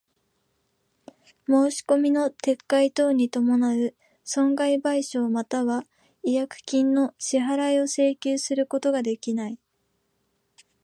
[1.47, 5.83] 申込みの撤回等に伴う損害賠償又は
[6.23, 9.59] 違約金の支払を請求することができない。